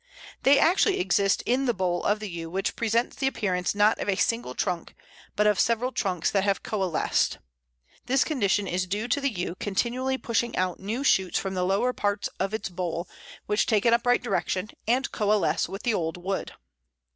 [0.41, 4.09] They actually exist in the bole of the Yew, which presents the appearance not of
[4.09, 4.95] a single trunk,
[5.35, 7.37] but of several trunks that have coalesced.
[8.07, 11.93] This condition is due to the Yew continually pushing out new shoots from the lower
[11.93, 13.07] part of its bole,
[13.45, 16.53] which take an upright direction, and coalesce with the old wood.